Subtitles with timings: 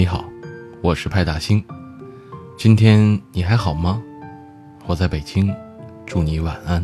[0.00, 0.24] 你好，
[0.80, 1.62] 我是派大星。
[2.56, 4.02] 今天你还好吗？
[4.86, 5.54] 我在北京，
[6.06, 6.82] 祝你晚安。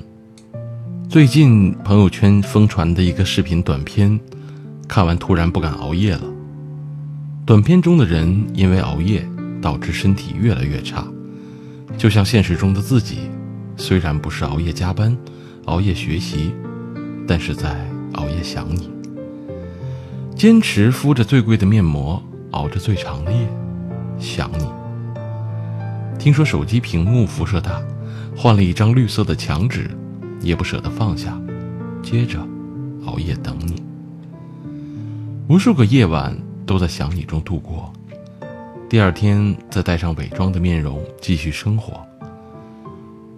[1.09, 4.21] 最近朋友圈疯传的一个视频短片，
[4.87, 6.25] 看完突然不敢熬夜了。
[7.47, 9.27] 短片中的人因为熬夜
[9.63, 11.03] 导致身体越来越差，
[11.97, 13.31] 就像现实中的自己，
[13.79, 15.17] 虽然不是熬夜加班、
[15.65, 16.53] 熬夜学习，
[17.27, 18.91] 但是在熬夜想你。
[20.35, 22.23] 坚持敷着最贵的面膜。
[22.57, 23.47] 熬着最长的夜，
[24.19, 24.67] 想你。
[26.19, 27.83] 听说手机屏幕辐射大，
[28.35, 29.91] 换了一张绿色的墙纸，
[30.41, 31.39] 也不舍得放下。
[32.03, 32.41] 接着，
[33.05, 33.83] 熬夜等你。
[35.49, 36.35] 无数个夜晚
[36.65, 37.93] 都在想你中度过。
[38.89, 42.01] 第二天再带上伪装的面容继续生活。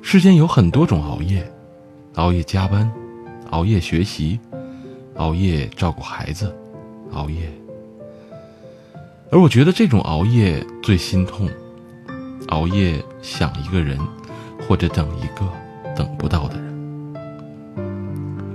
[0.01, 1.45] 世间有很多种熬夜：
[2.15, 2.89] 熬夜加班，
[3.51, 4.39] 熬夜学习，
[5.17, 6.55] 熬夜照顾孩子，
[7.13, 7.51] 熬夜。
[9.31, 11.51] 而我觉得这种熬夜最心痛，
[12.49, 13.99] 熬夜想一个人，
[14.67, 15.47] 或者等一个
[15.95, 16.69] 等不到的人。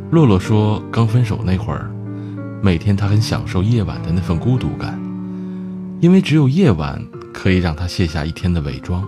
[0.09, 1.91] 洛洛说，刚分手那会儿，
[2.61, 4.99] 每天他很享受夜晚的那份孤独感，
[6.01, 6.99] 因为只有夜晚
[7.31, 9.07] 可以让他卸下一天的伪装，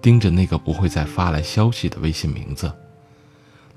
[0.00, 2.70] 盯着那个不会再发来消息的微信名字，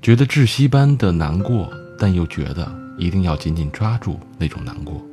[0.00, 5.04] 觉得窒息般的难过，但又觉得一定要紧紧抓住那种难过。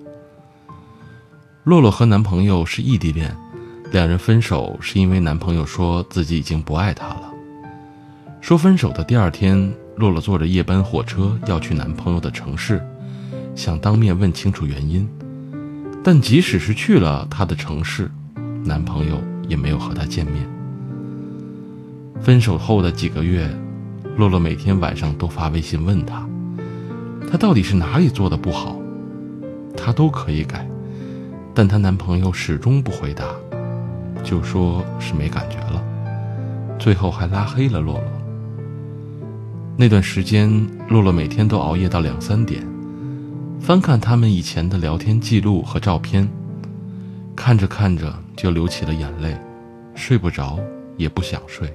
[1.67, 3.35] 洛洛和男朋友是异地恋，
[3.91, 7.29] 两人分手是因为男朋友说自己已经不爱她了。
[8.39, 12.81] 说分手的第二天，洛洛坐着夜班火车要去男朋友的城市，
[13.53, 15.05] 想当面问清楚原因。
[16.01, 18.09] 但即使是去了他的城市，
[18.63, 20.47] 男朋友也没有和她见面。
[22.21, 23.45] 分手后的几个月，
[24.15, 26.25] 洛洛每天晚上都发微信问他，
[27.29, 28.79] 他到底是哪里做的不好，
[29.75, 30.65] 他都可以改。
[31.57, 33.25] 但她男朋友始终不回答，
[34.23, 35.83] 就说是没感觉了，
[36.77, 38.03] 最后还拉黑了洛洛。
[39.75, 40.47] 那段时间，
[40.87, 42.63] 洛洛每天都熬夜到两三点，
[43.59, 46.29] 翻看他们以前的聊天记录和照片，
[47.35, 49.35] 看着看着就流起了眼泪，
[49.95, 50.59] 睡不着
[50.95, 51.73] 也不想睡。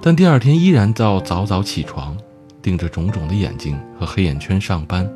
[0.00, 2.16] 但第二天依然要早早起床，
[2.62, 5.06] 盯着肿肿的眼睛和黑眼圈上班。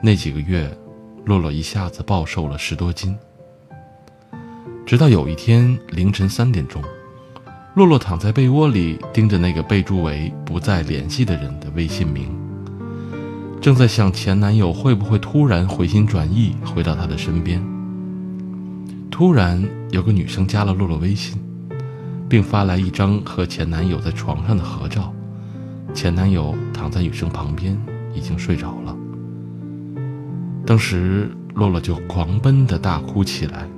[0.00, 0.70] 那几个月。
[1.26, 3.18] 洛洛一下子暴瘦了十多斤，
[4.86, 6.80] 直到有一天凌晨三点钟，
[7.74, 12.28] 洛洛躺在被窝里，盯着那个备注为“不再联系”的人的微信名，
[13.60, 17.60] 正在想前男友会不会突然回心转意回到她的身边。
[19.10, 19.60] 突然
[19.90, 21.36] 有个女生加了洛洛微信，
[22.28, 25.12] 并发来一张和前男友在床上的合照，
[25.92, 27.76] 前男友躺在女生旁边，
[28.14, 28.96] 已经睡着了。
[30.66, 33.68] 当时，洛洛就狂奔的大哭起来，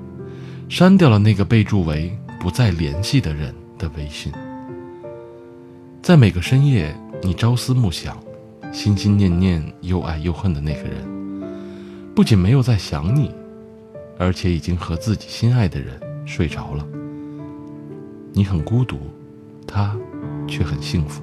[0.70, 2.10] 删掉了那个备注为
[2.40, 4.32] “不再联系”的人的微信。
[6.02, 8.16] 在每个深夜，你朝思暮想、
[8.72, 11.44] 心心念念、又爱又恨的那个人，
[12.14, 13.30] 不仅没有在想你，
[14.18, 16.86] 而且已经和自己心爱的人睡着了。
[18.32, 18.98] 你很孤独，
[19.66, 19.94] 他
[20.46, 21.22] 却很幸福。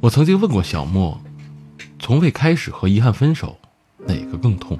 [0.00, 1.20] 我曾经问过小莫。
[2.08, 3.54] 从未开始和遗憾分手，
[4.06, 4.78] 哪个更痛？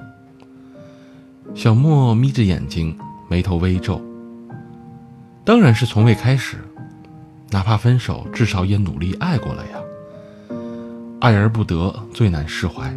[1.53, 2.97] 小莫眯着眼睛，
[3.29, 4.01] 眉头微皱。
[5.45, 6.57] 当然是从未开始，
[7.51, 9.77] 哪怕分手，至少也努力爱过了呀。
[11.21, 12.91] 爱而不得最难释怀。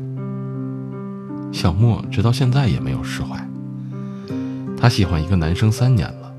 [1.52, 3.38] 小莫直到现在也没有释怀。
[4.78, 6.34] 他喜欢一个男生三年了。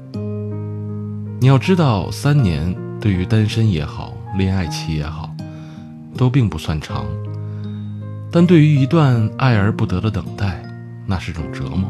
[1.39, 5.29] 你要知道，三年对于单身也好，恋爱期也好，
[6.17, 7.05] 都并不算长。
[8.35, 10.63] 但对于一段爱而不得的等待，
[11.05, 11.87] 那是种折磨，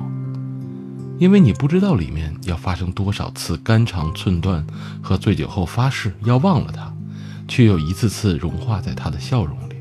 [1.18, 4.68] 因为你不知道里面要发生多少次肝肠寸断
[5.01, 6.94] 和醉酒后发誓要忘了他，
[7.48, 9.75] 却又一次次融化在他的笑容里。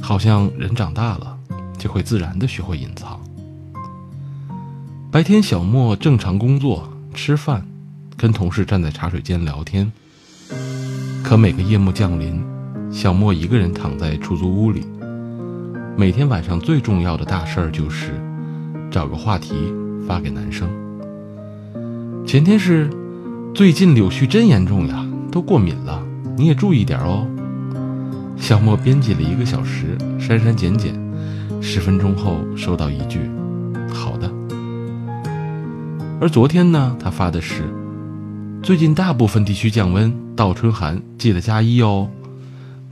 [0.00, 1.36] 好像人长大了，
[1.76, 3.20] 就会自然的学会隐藏。
[5.10, 7.66] 白天小莫正常工作、吃饭，
[8.16, 9.90] 跟同事站在茶水间聊天，
[11.24, 12.53] 可每个夜幕降临。
[12.94, 14.86] 小莫一个人躺在出租屋里，
[15.96, 18.12] 每天晚上最重要的大事儿就是
[18.88, 19.52] 找个话题
[20.06, 20.68] 发给男生。
[22.24, 22.88] 前天是
[23.52, 26.00] 最近柳絮真严重呀，都过敏了，
[26.36, 27.26] 你也注意点哦。
[28.36, 30.94] 小莫编辑了一个小时，删删减减，
[31.60, 33.28] 十分钟后收到一句
[33.92, 34.30] “好的”。
[36.22, 37.64] 而昨天呢，他发的是
[38.62, 42.08] 最近大部分地区降温，倒春寒，记得加衣哦。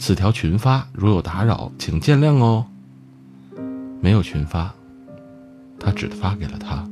[0.05, 2.67] 此条群发，如有打扰，请见谅哦。
[4.01, 4.75] 没有群发，
[5.79, 6.85] 他只发给了他，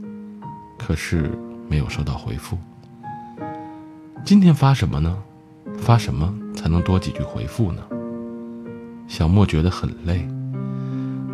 [0.78, 1.28] 可是
[1.68, 2.56] 没有收到回复。
[4.24, 5.18] 今天发什么呢？
[5.76, 7.82] 发什么才能多几句回复呢？
[9.08, 10.24] 小莫觉得很累，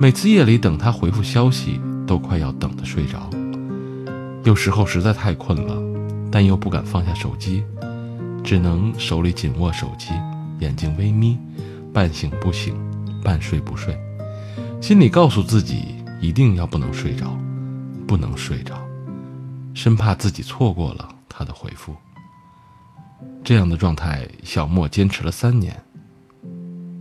[0.01, 3.29] 每次夜里等他回复消息，都快要等得睡着。
[4.45, 5.77] 有时候实在太困了，
[6.33, 7.63] 但又不敢放下手机，
[8.43, 10.15] 只能手里紧握手机，
[10.61, 11.39] 眼睛微眯，
[11.93, 12.75] 半醒不醒，
[13.23, 13.99] 半睡不睡，
[14.81, 17.37] 心里告诉自己一定要不能睡着，
[18.07, 18.75] 不能睡着，
[19.75, 21.95] 生怕自己错过了他的回复。
[23.45, 25.81] 这样的状态，小莫坚持了三年，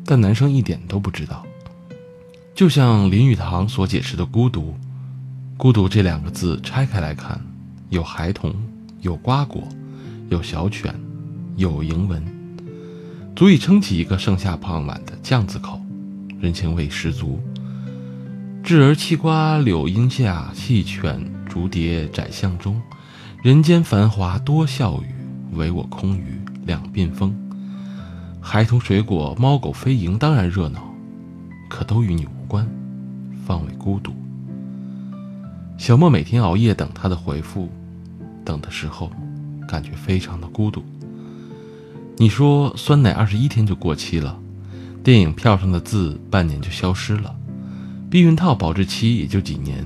[0.05, 1.45] 但男生一点都不知道。
[2.53, 4.75] 就像林语堂所解释的“孤独
[5.57, 7.41] ”，“孤独”这两个字拆开来看，
[7.89, 8.53] 有孩童，
[9.01, 9.61] 有瓜果，
[10.29, 10.93] 有小犬，
[11.55, 12.23] 有蝇蚊，
[13.35, 15.81] 足以撑起一个盛夏傍晚的巷子口，
[16.39, 17.37] 人情味十足。
[18.63, 22.81] 稚儿栖瓜柳荫下，戏犬逐蝶窄巷中，
[23.43, 25.13] 人间繁华多笑语。
[25.51, 27.33] 唯我空余两鬓风，
[28.41, 30.81] 孩童水果猫狗飞蝇当然热闹，
[31.69, 32.65] 可都与你无关，
[33.45, 34.13] 方为孤独。
[35.77, 37.69] 小莫每天熬夜等他的回复，
[38.43, 39.11] 等的时候，
[39.67, 40.83] 感觉非常的孤独。
[42.17, 44.39] 你说酸奶二十一天就过期了，
[45.03, 47.35] 电影票上的字半年就消失了，
[48.09, 49.85] 避孕套保质期也就几年，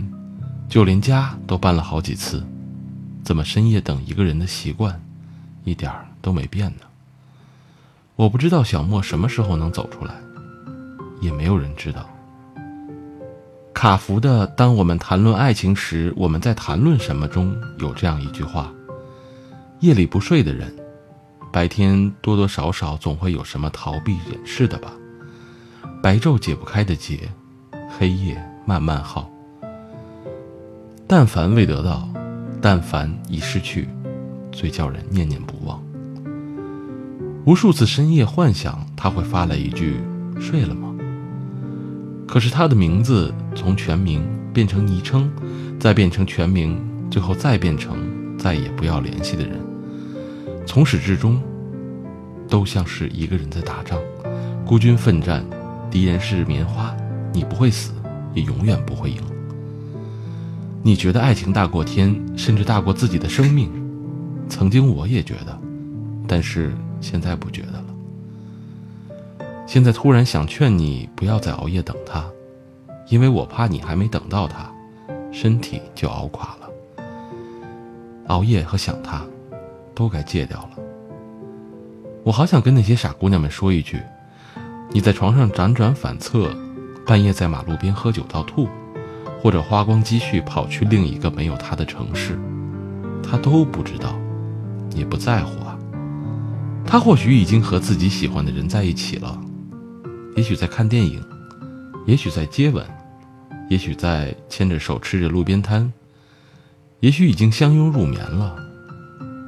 [0.67, 2.45] 就连家都搬了好几次，
[3.23, 5.01] 怎么深夜等一个人的习惯？
[5.63, 6.81] 一点儿都没变呢。
[8.15, 10.13] 我不知道小莫什么时候能走出来，
[11.21, 12.07] 也没有人知道。
[13.73, 18.71] 卡福的《当我们谈论爱情时，我们在谈论什么》中有这样一句话：
[19.79, 20.71] 夜里不睡的人，
[21.51, 24.93] 白天多多少少总会有什么逃避掩饰的吧？
[26.01, 27.29] 白昼解不开的结，
[27.97, 29.29] 黑夜慢慢耗。
[31.07, 32.07] 但凡未得到，
[32.61, 33.87] 但凡已失去。
[34.51, 35.81] 最叫人念念不忘。
[37.45, 39.99] 无数次深夜幻想，他会发来一句
[40.39, 40.93] “睡了吗？”
[42.27, 44.23] 可是他的名字从全名
[44.53, 45.31] 变成昵称，
[45.79, 46.79] 再变成全名，
[47.09, 47.97] 最后再变成
[48.37, 49.68] 再也不要联系的人。
[50.65, 51.41] 从始至终，
[52.47, 53.99] 都像是一个人在打仗，
[54.65, 55.43] 孤军奋战，
[55.89, 56.95] 敌人是棉花，
[57.33, 57.91] 你不会死，
[58.33, 59.17] 也永远不会赢。
[60.81, 63.69] 你觉得爱情大过天，甚至大过自己的生命？
[64.47, 65.59] 曾经我也觉得，
[66.27, 67.85] 但是现在不觉得了。
[69.67, 72.25] 现在突然想劝你不要再熬夜等他，
[73.09, 74.71] 因为我怕你还没等到他，
[75.31, 76.69] 身体就熬垮了。
[78.27, 79.23] 熬夜和想他，
[79.99, 80.69] 都该戒掉了。
[82.23, 84.01] 我好想跟那些傻姑娘们说一句：
[84.91, 86.55] 你在床上辗转反侧，
[87.05, 88.69] 半夜在马路边喝酒到吐，
[89.41, 92.39] 或者花光积蓄跑去另一个没有他的城市，
[93.21, 94.17] 他都不知道。
[94.95, 95.77] 也不在乎啊，
[96.85, 99.37] 他或许已经和自己喜欢的人在一起了，
[100.37, 101.21] 也许在看电影，
[102.07, 102.83] 也许在接吻，
[103.69, 105.91] 也许在牵着手吃着路边摊，
[107.01, 108.55] 也许已经相拥入眠了。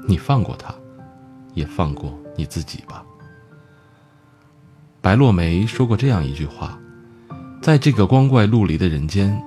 [0.07, 0.73] 你放过他，
[1.53, 3.03] 也放过你自己吧。
[5.01, 6.79] 白落梅说过这样一句话：
[7.61, 9.41] 在这个光怪陆离的人间，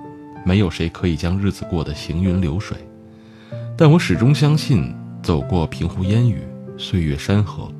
[0.45, 2.77] 没有谁可以将日子过得行云流水，
[3.77, 4.95] 但我始终相信。
[5.23, 6.43] 走过平湖烟雨，
[6.77, 7.73] 岁月山河，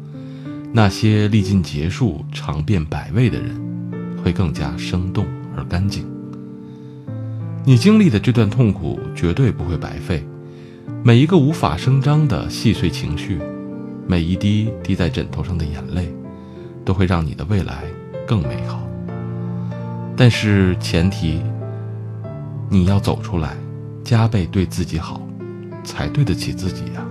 [0.73, 3.61] 那些历尽劫数、尝遍百味的人，
[4.25, 6.07] 会更加生动而干净。
[7.67, 10.27] 你经历的这段痛苦绝对不会白费，
[11.07, 13.39] 每一个无法声张的细碎情绪，
[14.07, 16.11] 每一滴滴在枕头上的眼泪，
[16.83, 17.85] 都会让你的未来
[18.27, 18.81] 更美好。
[20.17, 21.43] 但是前提，
[22.71, 23.55] 你要走出来，
[24.03, 25.21] 加倍对自己好，
[25.85, 27.05] 才对得起自己呀。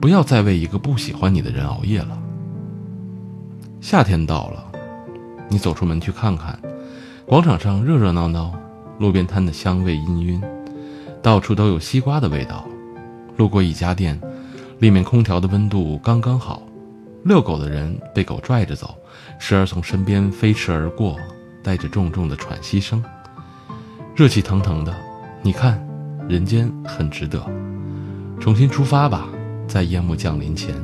[0.00, 2.20] 不要再为一个不喜欢你的人熬夜了。
[3.80, 4.64] 夏天到了，
[5.48, 6.58] 你走出门去看看，
[7.24, 8.52] 广场上热热闹闹，
[8.98, 10.42] 路边摊的香味氤氲，
[11.22, 12.66] 到处都有西瓜的味道。
[13.36, 14.20] 路过一家店，
[14.78, 16.62] 里面空调的温度刚刚好，
[17.24, 18.94] 遛狗的人被狗拽着走，
[19.38, 21.16] 时而从身边飞驰而过，
[21.62, 23.02] 带着重重的喘息声。
[24.14, 24.94] 热气腾腾的，
[25.42, 25.80] 你看，
[26.28, 27.40] 人间很值得。
[28.40, 29.28] 重新出发吧。
[29.68, 30.74] 在夜幕降临前，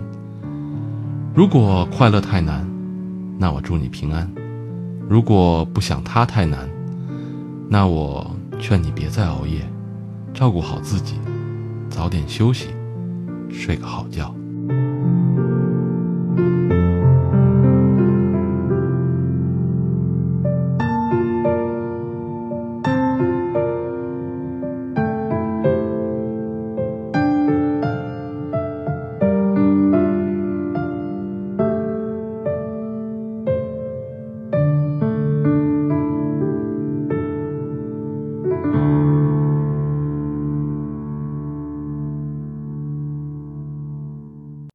[1.35, 2.69] 如果快乐太难，
[3.39, 4.29] 那我祝你平安；
[5.09, 6.69] 如果不想他太难，
[7.67, 9.67] 那我劝你别再熬夜，
[10.35, 11.15] 照顾好自己，
[11.89, 12.67] 早点休息，
[13.49, 14.35] 睡个好觉。